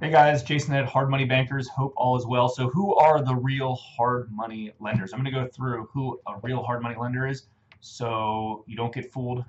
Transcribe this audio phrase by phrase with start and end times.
[0.00, 1.68] Hey guys, Jason at Hard Money Bankers.
[1.68, 2.48] Hope all is well.
[2.48, 5.12] So, who are the real hard money lenders?
[5.12, 7.46] I'm going to go through who a real hard money lender is
[7.80, 9.44] so you don't get fooled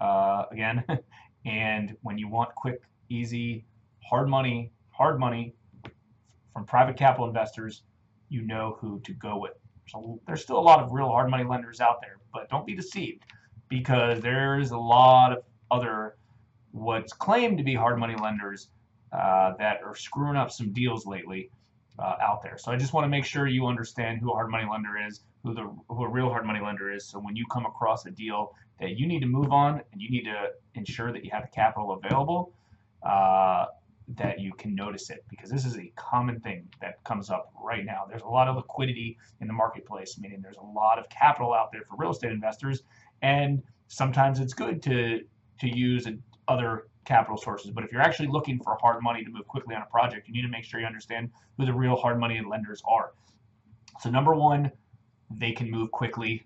[0.00, 0.82] uh, again.
[1.44, 3.64] and when you want quick, easy,
[4.02, 5.54] hard money, hard money
[6.52, 7.84] from private capital investors,
[8.28, 9.54] you know who to go with.
[9.86, 12.74] So, there's still a lot of real hard money lenders out there, but don't be
[12.74, 13.22] deceived
[13.68, 16.16] because there's a lot of other
[16.72, 18.68] what's claimed to be hard money lenders
[19.12, 21.50] uh, that are screwing up some deals lately
[21.98, 22.56] uh, out there.
[22.58, 25.20] So I just want to make sure you understand who a hard money lender is,
[25.42, 27.06] who the who a real hard money lender is.
[27.06, 30.10] So when you come across a deal that you need to move on and you
[30.10, 32.52] need to ensure that you have the capital available,
[33.02, 33.66] uh,
[34.16, 37.84] that you can notice it because this is a common thing that comes up right
[37.84, 38.04] now.
[38.08, 41.70] There's a lot of liquidity in the marketplace, meaning there's a lot of capital out
[41.72, 42.82] there for real estate investors,
[43.22, 45.20] and sometimes it's good to
[45.60, 46.06] to use
[46.48, 47.70] other capital sources.
[47.70, 50.34] But if you're actually looking for hard money to move quickly on a project, you
[50.34, 53.12] need to make sure you understand who the real hard money lenders are.
[54.00, 54.70] So number one,
[55.30, 56.44] they can move quickly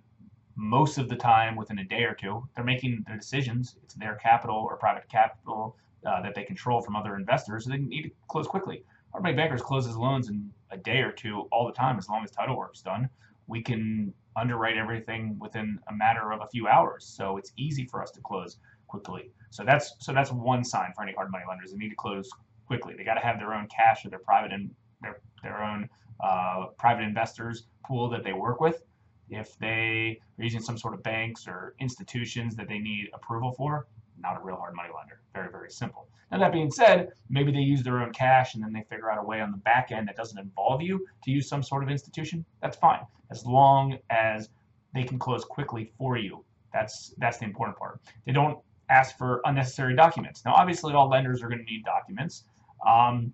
[0.57, 2.47] most of the time within a day or two.
[2.55, 3.77] They're making their decisions.
[3.83, 7.79] It's their capital or private capital uh, that they control from other investors, so they
[7.79, 8.85] need to close quickly.
[9.13, 12.25] Hard money bankers closes loans in a day or two all the time as long
[12.25, 13.09] as title work's done.
[13.47, 18.03] We can underwrite everything within a matter of a few hours, so it's easy for
[18.03, 19.31] us to close quickly.
[19.51, 21.73] So that's so that's one sign for any hard money lenders.
[21.73, 22.29] They need to close
[22.67, 22.95] quickly.
[22.97, 24.71] They got to have their own cash or their private and
[25.03, 25.89] their their own
[26.23, 28.83] uh, private investors pool that they work with.
[29.31, 33.87] If they are using some sort of banks or institutions that they need approval for,
[34.19, 35.21] not a real hard money lender.
[35.35, 36.09] Very very simple.
[36.31, 39.19] Now that being said, maybe they use their own cash and then they figure out
[39.19, 41.91] a way on the back end that doesn't involve you to use some sort of
[41.91, 42.45] institution.
[42.61, 44.49] That's fine as long as
[44.95, 46.45] they can close quickly for you.
[46.73, 48.01] That's that's the important part.
[48.27, 50.45] They don't ask for unnecessary documents.
[50.45, 52.45] Now, obviously, all lenders are going to need documents.
[52.87, 53.33] Um,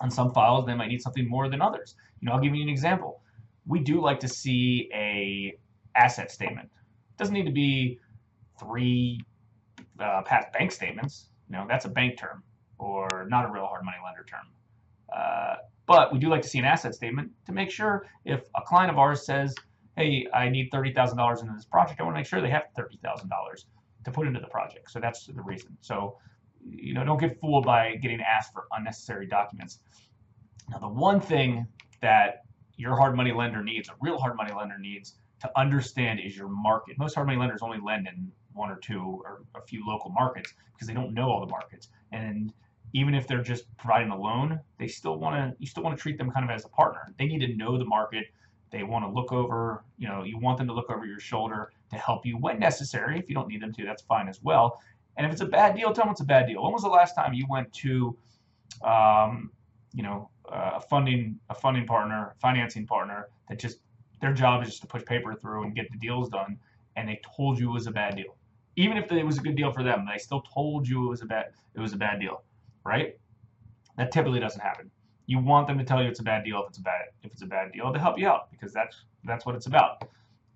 [0.00, 1.94] on some files, they might need something more than others.
[2.20, 3.22] You know, I'll give you an example.
[3.66, 5.56] We do like to see a
[5.96, 6.66] asset statement.
[6.66, 7.98] It doesn't need to be
[8.58, 9.20] three
[10.00, 11.30] uh, past bank statements.
[11.48, 12.42] You know, that's a bank term
[12.78, 14.46] or not a real hard money lender term.
[15.14, 15.56] Uh,
[15.86, 18.90] but we do like to see an asset statement to make sure if a client
[18.90, 19.54] of ours says,
[19.96, 23.28] hey, I need $30,000 into this project, I want to make sure they have $30,000
[24.04, 24.90] to put into the project.
[24.90, 25.76] So that's the reason.
[25.80, 26.18] So,
[26.64, 29.80] you know, don't get fooled by getting asked for unnecessary documents.
[30.70, 31.66] Now, the one thing
[32.00, 32.44] that
[32.76, 36.48] your hard money lender needs, a real hard money lender needs to understand is your
[36.48, 36.98] market.
[36.98, 40.54] Most hard money lenders only lend in one or two or a few local markets
[40.72, 41.88] because they don't know all the markets.
[42.12, 42.52] And
[42.92, 46.00] even if they're just providing a loan, they still want to you still want to
[46.00, 47.12] treat them kind of as a partner.
[47.18, 48.26] They need to know the market.
[48.70, 51.72] They want to look over, you know, you want them to look over your shoulder
[51.94, 53.18] to help you when necessary.
[53.18, 54.80] If you don't need them to, that's fine as well.
[55.16, 56.62] And if it's a bad deal, tell them it's a bad deal.
[56.62, 58.16] When was the last time you went to,
[58.84, 59.50] um,
[59.92, 63.78] you know, a funding a funding partner, financing partner that just
[64.20, 66.58] their job is just to push paper through and get the deals done,
[66.96, 68.36] and they told you it was a bad deal,
[68.76, 71.22] even if it was a good deal for them, they still told you it was
[71.22, 72.42] a bad it was a bad deal,
[72.84, 73.16] right?
[73.96, 74.90] That typically doesn't happen
[75.26, 77.32] you want them to tell you it's a bad deal if it's a bad if
[77.32, 80.04] it's a bad deal to help you out because that's that's what it's about.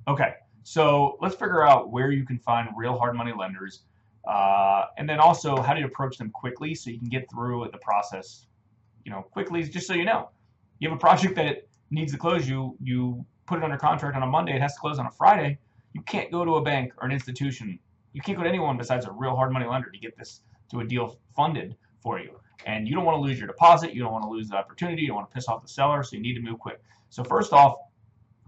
[0.07, 0.35] Okay,
[0.69, 3.85] so let's figure out where you can find real hard money lenders,
[4.29, 7.79] uh, and then also how to approach them quickly so you can get through the
[7.79, 8.45] process,
[9.03, 9.63] you know, quickly.
[9.63, 10.29] Just so you know,
[10.79, 12.47] you have a project that needs to close.
[12.47, 14.57] You you put it under contract on a Monday.
[14.57, 15.59] It has to close on a Friday.
[15.95, 17.79] You can't go to a bank or an institution.
[18.13, 20.81] You can't go to anyone besides a real hard money lender to get this to
[20.81, 22.39] a deal funded for you.
[22.67, 23.95] And you don't want to lose your deposit.
[23.95, 25.01] You don't want to lose the opportunity.
[25.01, 26.03] You don't want to piss off the seller.
[26.03, 26.83] So you need to move quick.
[27.09, 27.77] So first off,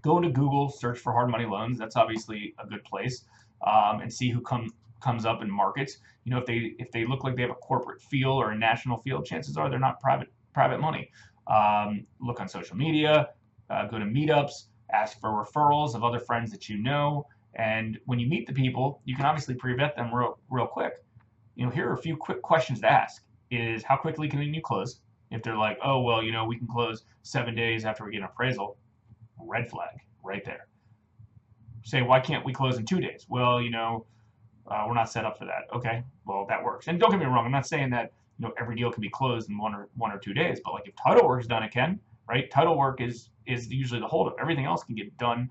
[0.02, 1.78] go into Google, search for hard money loans.
[1.78, 3.24] That's obviously a good place,
[3.66, 5.98] um, and see who come comes up in markets.
[6.24, 8.58] You know, if they if they look like they have a corporate feel or a
[8.58, 11.10] national feel, chances are they're not private private money.
[11.46, 13.30] Um, look on social media,
[13.70, 18.18] uh, go to meetups, ask for referrals of other friends that you know, and when
[18.18, 20.94] you meet the people, you can obviously pre-vet them real real quick.
[21.56, 24.62] You know, here are a few quick questions to ask is how quickly can you
[24.62, 25.00] close?
[25.30, 28.18] If they're like, oh, well, you know, we can close seven days after we get
[28.18, 28.76] an appraisal,
[29.46, 30.66] red flag right there.
[31.82, 33.26] Say, why can't we close in two days?
[33.28, 34.06] Well, you know,
[34.70, 35.74] uh, we're not set up for that.
[35.74, 36.88] Okay, well, that works.
[36.88, 39.10] And don't get me wrong, I'm not saying that you know every deal can be
[39.10, 41.62] closed in one or one or two days, but like if title work is done,
[41.62, 41.98] it can,
[42.28, 42.50] right?
[42.50, 44.36] Title work is is usually the holdup.
[44.40, 45.50] Everything else can get done,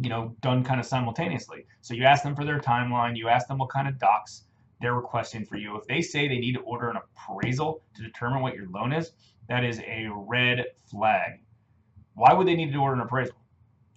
[0.00, 1.66] you know, done kind of simultaneously.
[1.80, 4.44] So you ask them for their timeline, you ask them what kind of docs
[4.80, 5.76] they're requesting for you.
[5.76, 9.12] If they say they need to order an appraisal to determine what your loan is,
[9.48, 11.40] that is a red flag.
[12.14, 13.36] Why would they need to order an appraisal?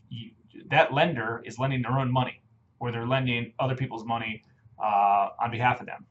[0.09, 0.31] You,
[0.69, 2.41] that lender is lending their own money,
[2.79, 4.43] or they're lending other people's money
[4.83, 6.07] uh, on behalf of them.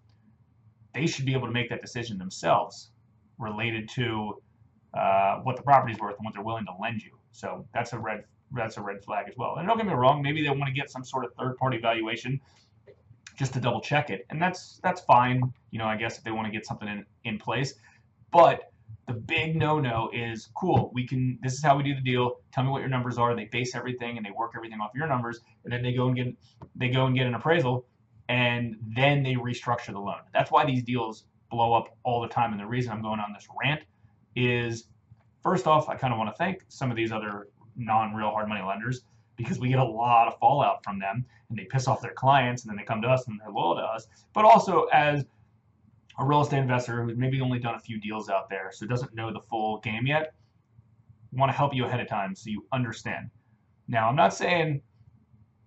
[0.94, 2.90] They should be able to make that decision themselves.
[3.38, 4.34] related to
[4.94, 7.12] uh, what the property's worth and what they're willing to lend you.
[7.32, 9.56] So that's a red that's a red flag as well.
[9.58, 11.78] And don't get me wrong, maybe they want to get some sort of third party
[11.78, 12.40] valuation
[13.38, 15.52] just to double check it, and that's that's fine.
[15.70, 17.74] You know, I guess if they want to get something in in place,
[18.32, 18.60] but
[19.06, 20.90] the big no-no is cool.
[20.94, 21.38] We can.
[21.42, 22.40] This is how we do the deal.
[22.52, 23.34] Tell me what your numbers are.
[23.34, 26.16] They base everything and they work everything off your numbers, and then they go and
[26.16, 26.34] get
[26.74, 27.86] they go and get an appraisal,
[28.28, 30.20] and then they restructure the loan.
[30.32, 32.52] That's why these deals blow up all the time.
[32.52, 33.82] And the reason I'm going on this rant
[34.36, 34.88] is,
[35.42, 38.62] first off, I kind of want to thank some of these other non-real hard money
[38.62, 39.02] lenders
[39.36, 42.62] because we get a lot of fallout from them, and they piss off their clients,
[42.62, 44.06] and then they come to us and they're loyal to us.
[44.32, 45.26] But also as
[46.18, 49.14] a real estate investor who's maybe only done a few deals out there, so doesn't
[49.14, 50.34] know the full game yet,
[51.32, 53.30] want to help you ahead of time so you understand.
[53.88, 54.80] Now, I'm not saying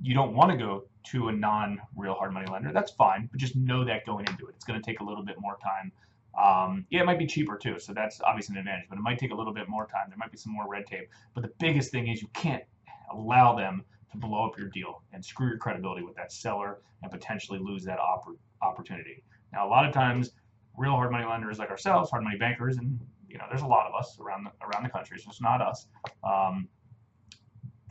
[0.01, 2.71] you don't want to go to a non-real hard money lender.
[2.73, 4.55] That's fine, but just know that going into it.
[4.55, 5.91] It's going to take a little bit more time.
[6.37, 9.17] Um, yeah, it might be cheaper too, so that's obviously an advantage, but it might
[9.17, 10.05] take a little bit more time.
[10.09, 11.09] There might be some more red tape.
[11.33, 12.63] But the biggest thing is you can't
[13.11, 17.11] allow them to blow up your deal and screw your credibility with that seller and
[17.11, 19.23] potentially lose that opp- opportunity.
[19.53, 20.31] Now, a lot of times,
[20.75, 22.99] real hard money lenders like ourselves, hard money bankers, and
[23.29, 25.19] you know, there's a lot of us around the, around the country.
[25.19, 25.87] So it's not us.
[26.23, 26.67] Um,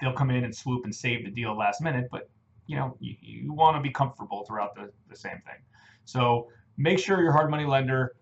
[0.01, 2.29] they'll come in and swoop and save the deal last minute, but
[2.67, 5.63] you know, you, you want to be comfortable throughout the, the same thing.
[6.05, 8.17] So make sure your hard money lender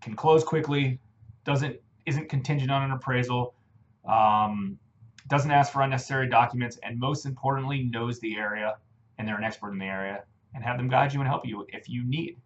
[0.00, 1.00] can close quickly,
[1.44, 1.76] doesn't
[2.06, 3.54] isn't contingent on an appraisal,
[4.06, 4.78] um,
[5.28, 8.76] doesn't ask for unnecessary documents, and most importantly, knows the area
[9.18, 11.64] and they're an expert in the area, and have them guide you and help you
[11.68, 12.36] if you need.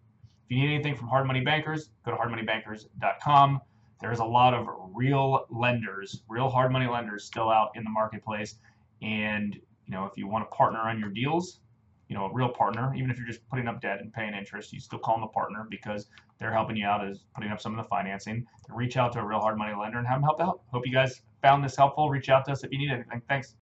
[0.49, 3.61] If you need anything from Hard Money Bankers, go to hardmoneybankers.com.
[4.01, 8.55] There's a lot of real lenders, real hard money lenders still out in the marketplace.
[9.03, 11.59] And, you know, if you want to partner on your deals,
[12.07, 14.73] you know, a real partner, even if you're just putting up debt and paying interest,
[14.73, 16.07] you still call them a partner because
[16.39, 18.43] they're helping you out as putting up some of the financing.
[18.69, 20.61] Reach out to a real hard money lender and have them help out.
[20.71, 22.09] Hope you guys found this helpful.
[22.09, 23.21] Reach out to us if you need anything.
[23.29, 23.55] Thanks.